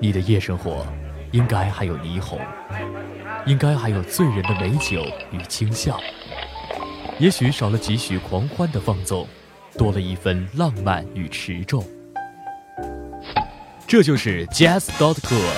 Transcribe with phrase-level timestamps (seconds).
[0.00, 0.86] 你的夜生活
[1.32, 2.38] 应该还有霓虹，
[3.46, 5.98] 应该还有醉人的美酒与轻笑，
[7.18, 9.26] 也许少了几许狂欢的放纵，
[9.76, 11.84] 多了一分浪漫与持重。
[13.88, 15.50] 这就是 Jazz dot cool，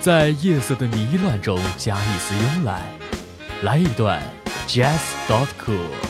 [0.00, 2.82] 在夜色的迷乱中加一丝慵懒，
[3.62, 4.20] 来一段
[4.66, 4.98] Jazz
[5.28, 6.09] dot cool。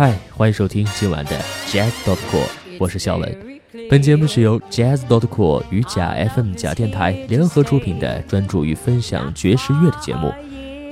[0.00, 3.60] 嗨，欢迎收听今晚的 Jazz dot cool，我是小文。
[3.90, 10.32] 本节目是由 Jazz dot cool 与假 FM 假电台联合出品的，专注于分享爵士乐的节目。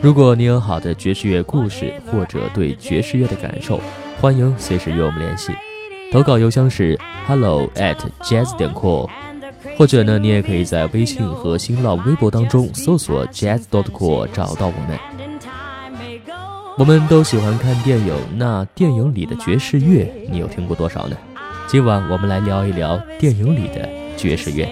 [0.02, 3.80] 如果你有好的爵士乐故事或者对爵士乐的感受，
[4.20, 5.52] 欢迎随时与我们联系。
[6.12, 9.08] 投稿邮箱是 hello at jazz 点 cool，
[9.78, 15.17] 或者呢，你也可以在微信和新浪微博当中搜索 Jazz dot cool 找到我们。
[16.78, 21.16] 我们都喜欢看电影，那电影里的爵士乐你有听过多少呢？
[21.66, 24.64] 今晚我们来聊一聊电影里的爵士乐。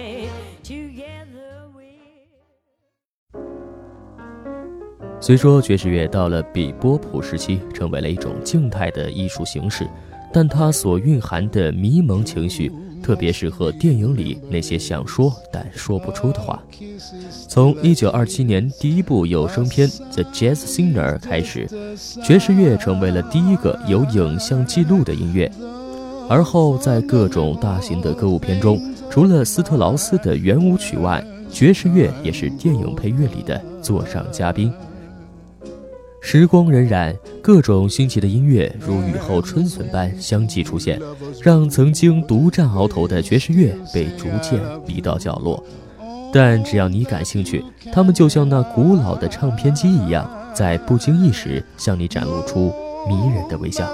[5.19, 9.85] 虽说爵士乐到了比波普时期成为了一种静态的艺术形式，
[10.31, 12.71] 但它所蕴含的迷蒙情绪。
[13.01, 16.61] 特别适合电影里那些想说但说不出的话。
[17.47, 21.67] 从1927年第一部有声片《The Jazz Singer》开始，
[22.23, 25.51] 爵士乐成为了第一个有影像记录的音乐。
[26.29, 34.73] 而后，在各种大型的歌舞片中，除了斯特劳斯的圆舞曲外，爵士乐也是电影配乐里的座上嘉宾。
[36.19, 40.99] 时光荏苒，各种新奇的音乐如雨后春笋般相继出现，
[41.41, 45.63] 让曾经独占鳌头的爵士乐被逐渐逼到角落。
[46.33, 52.73] 但只要你感兴趣，他们就像那古老的唱片机一样，在不经意时向你展露出
[53.07, 53.87] 迷人的微笑。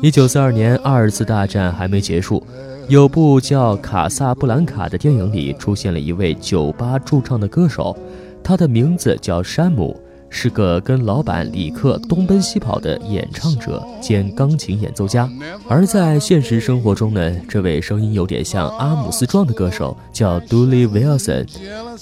[0.00, 2.42] 一九四二年，二次大战还没结束，
[2.88, 7.94] 有部叫《卡萨布兰卡》的电影里出现了一位酒吧驻唱的歌手，
[8.42, 10.00] 他的名字叫山姆。
[10.32, 15.28] 是个跟老板李克东奔西跑的演唱者兼钢琴演奏家，
[15.68, 21.46] 而在现实生活中呢，这位声音有点像阿姆斯壮的歌手叫 Dooley Wilson，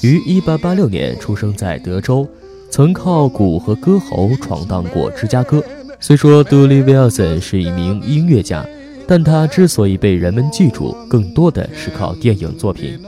[0.03, 2.28] 于1886年出生在德州，
[2.71, 5.65] 曾靠鼓和歌喉闯荡过芝加哥。
[5.99, 8.65] 虽说 Dooley Wilson 是一名音乐家，
[9.06, 13.00] 但他之所以被人们记住，更多的是靠电影作品。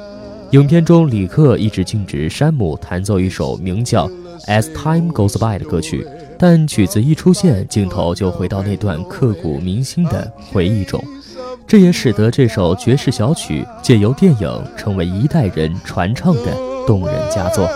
[0.52, 4.10] 影片中，李克一直禁止山姆弹奏一首名叫。
[4.46, 6.06] As time goes by 的歌曲，
[6.38, 11.02] 但曲子一出现，镜头就回到那段刻骨铭心的回忆中，
[11.66, 16.56] 这也使得这首爵士小曲借由电影成为一代人传唱的
[16.86, 17.68] 动人佳作。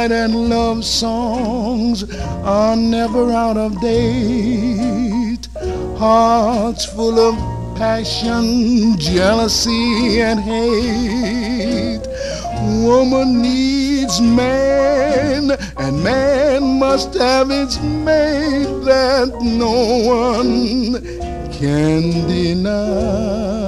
[0.00, 5.48] And love songs are never out of date.
[5.98, 7.34] Hearts full of
[7.76, 12.06] passion, jealousy, and hate.
[12.86, 21.02] Woman needs man, and man must have its mate that no one
[21.52, 23.67] can deny.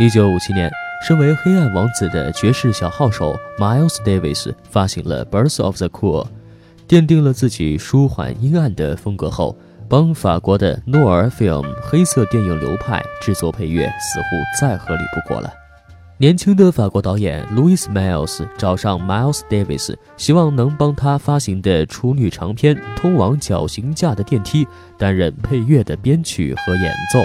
[0.00, 0.70] 一九五七年，
[1.04, 6.24] 身为黑暗王子的爵士小号手 Miles Davis 发行了《Birth of the Cool》，
[6.88, 9.58] 奠定了自己舒缓阴暗的风格后，
[9.88, 14.26] 帮法国的诺尔 Film 黑色电影流派制作配乐，似乎
[14.60, 15.52] 再合理不过了。
[16.18, 24.64] 年轻的法国导演 Louis Miles 找上 Miles Davis，希望能帮他发行的处女长片《通往绞刑架的电梯》
[24.96, 27.18] 担任配乐的编曲和演奏。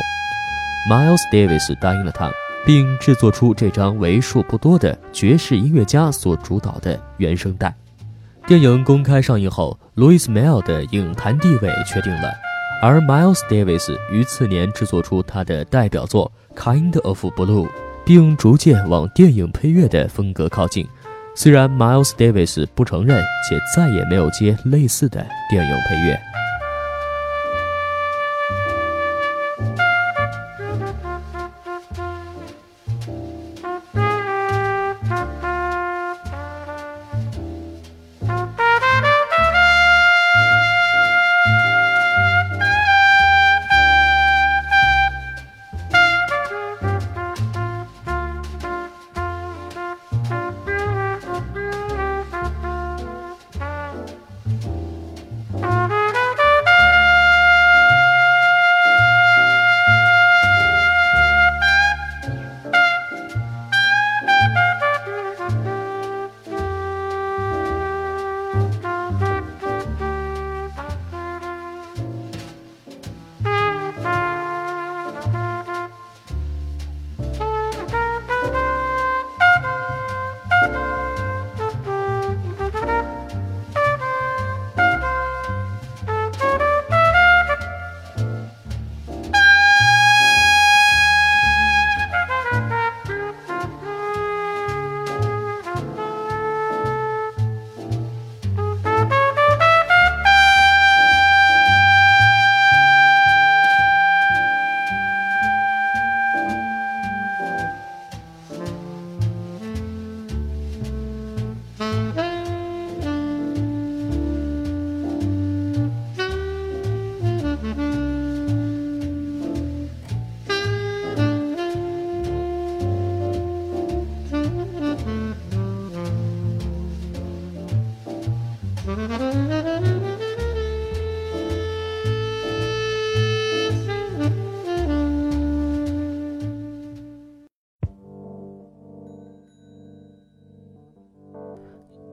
[0.89, 2.31] Miles Davis 答应了他。
[2.65, 7.73] 并制作出这张为数不多的爵士音乐家所主导的原声带。
[8.45, 12.31] 电影公开上映后，路易斯·梅尔的影坛地位确定了，
[12.81, 17.65] 而 Miles Davis 于次年制作出他的代表作《Kind of Blue》，
[18.05, 20.87] 并逐渐往电影配乐的风格靠近。
[21.35, 26.19] 虽然 Miles Davis 不承认，且再也没有接类似的电影配乐。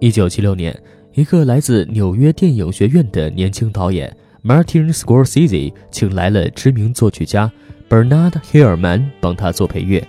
[0.01, 0.75] 一九七六年，
[1.13, 7.53] 一个来自纽约电影学院的年轻导演 Martin Scorsese 请来了知名作曲家
[7.87, 10.03] Bernard Herrmann 帮他做配乐。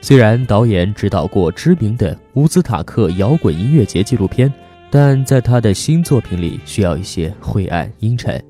[0.00, 4.52] 虽然导演指导过知名的乌兹塔克摇滚音乐节纪录片，
[4.90, 8.42] 但在他的新作品里需要一些晦暗阴沉，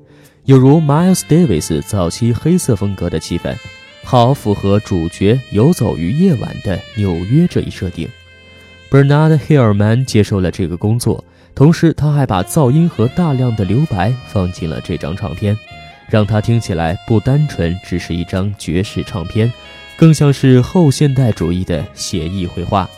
[0.45, 3.55] 有如 Miles Davis 早期黑色风格的气氛，
[4.03, 8.09] 好符合主角游走于夜晚的纽约这一设定。
[8.91, 11.23] Bernard Herrmann 接受了这个工作，
[11.55, 15.57] 同时他还把噪音和大量的留白放进了这张唱片，
[16.09, 19.49] 让它听起来不单纯只是一张爵士唱片，
[19.95, 22.89] 更像是后现代主义的写意绘画。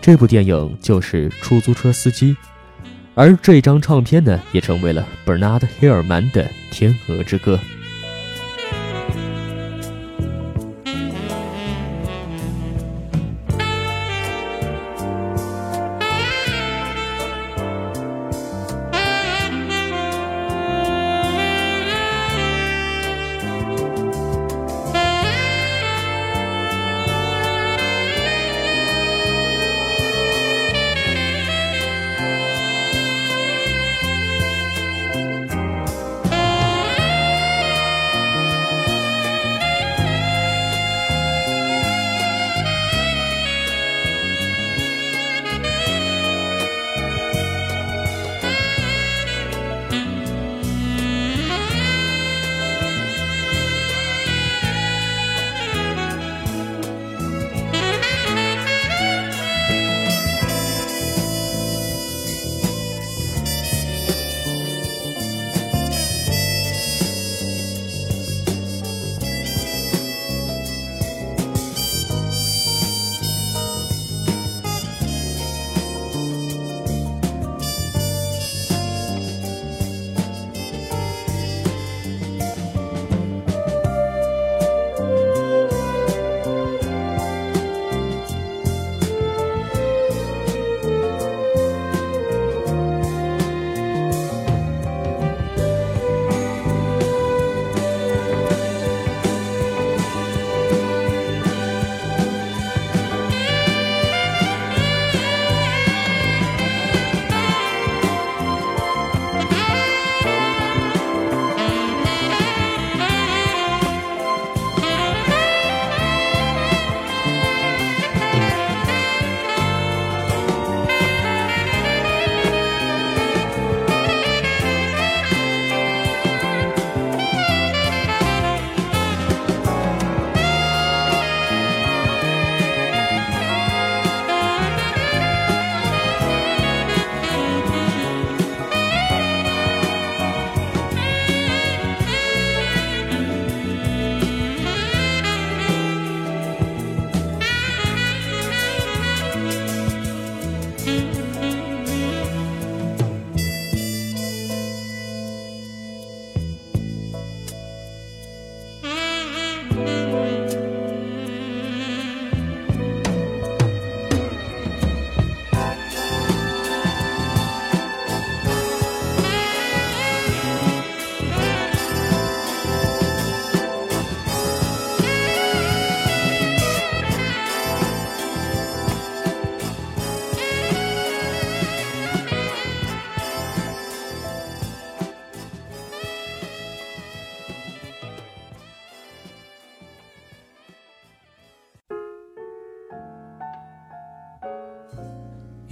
[0.00, 2.32] 这部电影就是《出租车司机》，
[3.14, 7.56] 而这张唱片呢，也成为了 Bernard Herrmann 的《天鹅之歌》。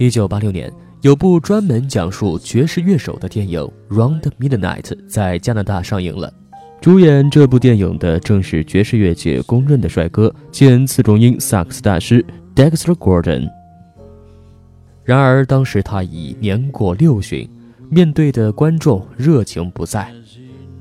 [0.03, 0.69] 一九八六年，
[0.99, 6.29] 有部专门讲述爵士乐手的电影《Round Midnight》在加拿大上映了。
[6.81, 12.21] 主演这部电影的正是爵士乐界公认的帅哥兼次中音萨克斯大师
[12.53, 13.47] Dexter Gordon。
[15.05, 17.49] 然而，当时他已年过六旬，
[17.89, 20.11] 面对的观众热情不在，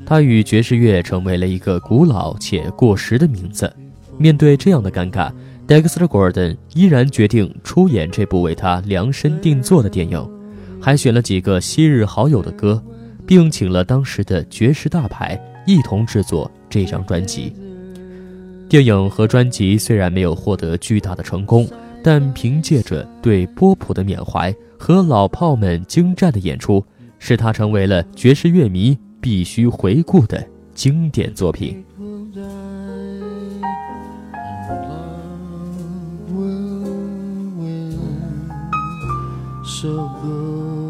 [0.04, 3.72] 他与爵士乐成为了一个古老且过时的名字。
[4.18, 5.30] 面对这样的尴尬。
[5.72, 10.22] Dexter Gordon 依然决定出演这部为他量身定做的电影，
[10.78, 12.84] 还选了几个昔日好友的歌，
[13.26, 17.54] 并请了当时的爵士大牌一同制作这张专辑。
[18.68, 21.66] 电影和专辑虽然没有获得巨大的成功，
[22.02, 26.84] 但凭借着对波普的缅怀和老炮们精湛的演出，
[27.18, 31.82] 使他成为了爵士乐迷必须回顾的经典作品。
[39.64, 40.81] 首歌。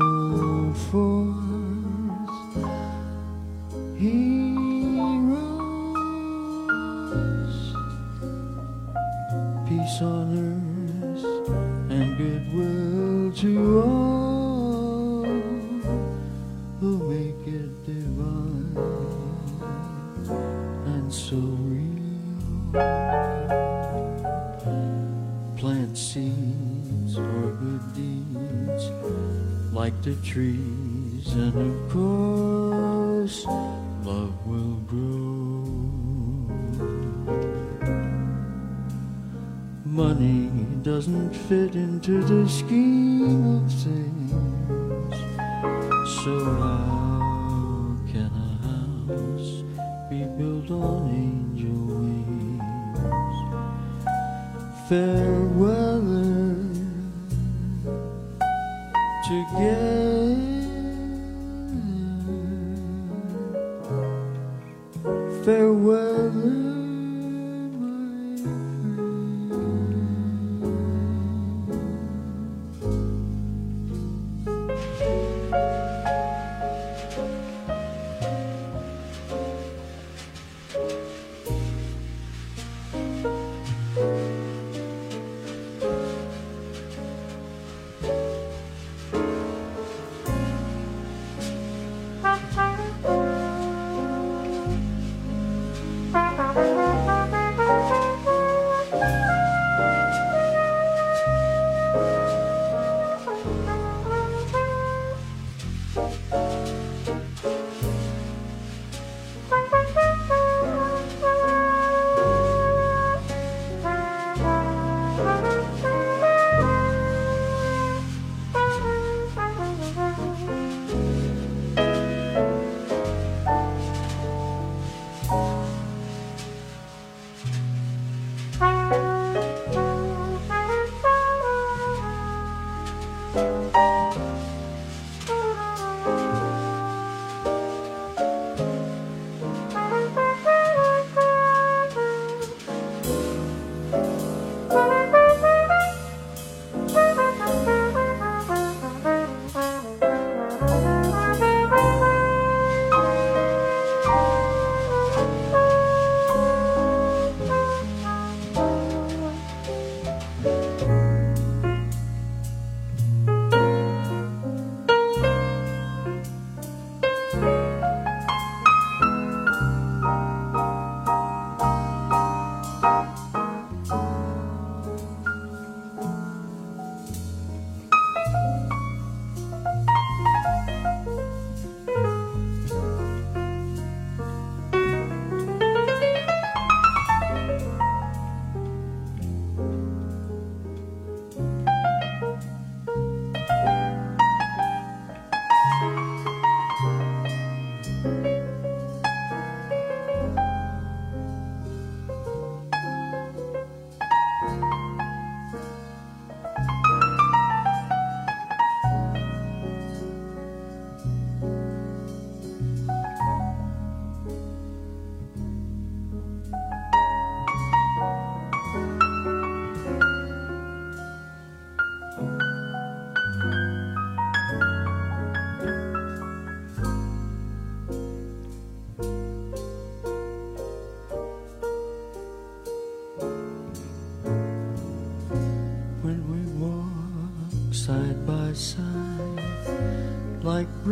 [30.33, 33.45] Trees, and of course,
[34.03, 35.61] love will grow.
[39.85, 45.15] Money doesn't fit into the scheme of things,
[46.25, 49.53] so how can a house
[50.09, 52.65] be built on angel wings?
[54.89, 55.29] Fair
[55.61, 56.73] weather
[59.29, 60.12] together.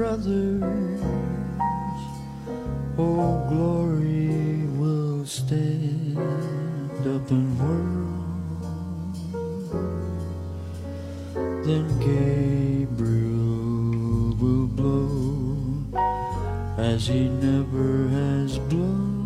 [0.00, 1.02] Brothers.
[2.97, 6.16] Oh, glory will stand
[7.07, 8.09] up and whirl.
[11.66, 13.12] Then Gabriel
[14.40, 15.59] will blow
[16.78, 19.20] as he never has blown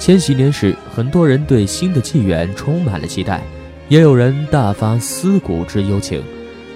[0.00, 3.42] 千禧年时，很多人对新的纪元充满了期待，
[3.90, 6.22] 也有人大发思古之幽情。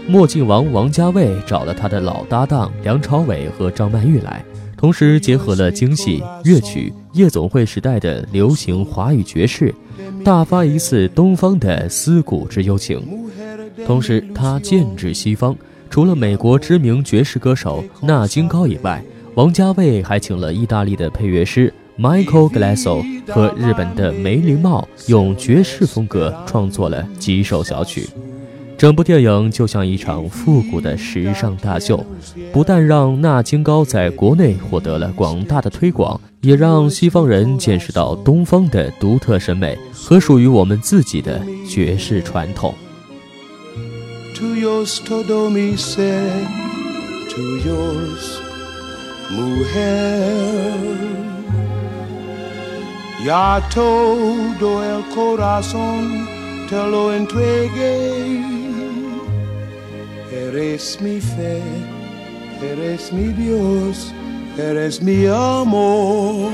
[0.07, 4.45] 墨镜王王家卫找了他的老搭档梁朝伟和张曼玉来，
[4.77, 9.75] 同时结合了京戏、乐曲、夜总会时代的流行华语爵士，
[10.23, 13.03] 大发一次东方的思古之幽情。
[13.87, 15.57] 同时，他剑指西方，
[15.89, 19.03] 除了美国知名爵士歌手纳金高以外，
[19.35, 21.73] 王家卫还请了意大利的配乐师。
[21.99, 28.09] Michael Glasso 和日本的梅林茂用爵士风格创作了几首小曲，
[28.77, 32.05] 整部电影就像一场复古的时尚大秀，
[32.53, 42.75] 不但让纳金高在国内获得了广大的推广，也让西方人见识到东方的独特审美和属于我们自己的爵士传统。
[44.35, 45.01] To yours.
[53.25, 56.29] Ya todo el corazón
[56.69, 58.45] te lo entregué.
[60.31, 61.63] Eres mi fe,
[62.61, 64.13] eres mi Dios,
[64.59, 66.51] eres mi amor.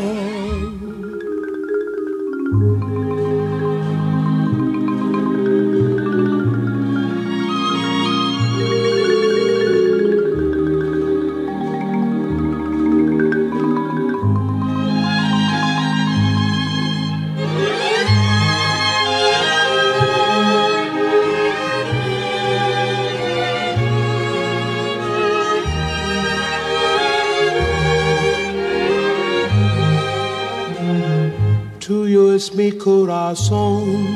[32.83, 34.07] Corazón,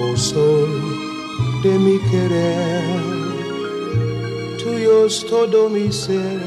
[0.00, 0.70] oh sol
[1.62, 3.10] de mi querer.
[5.10, 6.40] Es todo mi ser,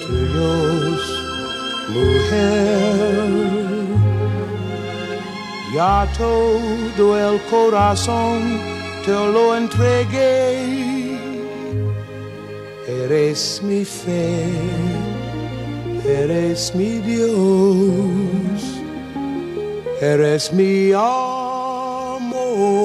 [0.00, 1.00] tuyos,
[1.88, 3.28] mujer.
[5.74, 8.60] Ya todo el corazón
[9.04, 11.18] te lo entregué.
[12.88, 14.44] Eres mi fe
[16.06, 18.82] eres mi Dios,
[20.12, 22.83] eres mi amor.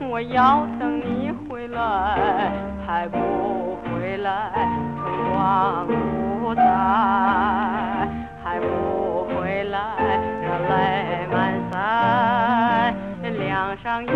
[0.00, 2.50] 我要等你回来，
[2.86, 3.18] 还不
[3.84, 4.50] 回来，
[5.02, 6.62] 春光不再，
[8.42, 9.78] 还不回来，
[10.42, 11.34] 热泪满
[11.70, 11.74] 腮，
[13.38, 14.10] 梁上燕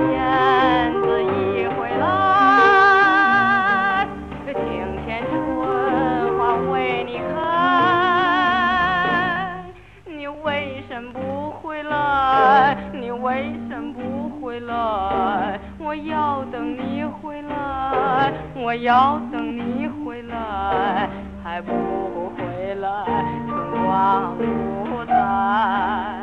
[14.54, 21.10] 回来，我要等你回来，我要等你回来，
[21.42, 21.72] 还不
[22.36, 23.04] 回来，
[23.48, 26.13] 春光不再。